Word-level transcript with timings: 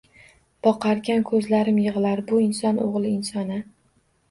Boqarkan 0.67 1.21
koʻzlarim 1.33 1.77
yigʻlar 1.83 2.25
bu 2.33 2.41
inson 2.47 2.83
oʻgʻli 2.89 3.15
insona 3.21 3.63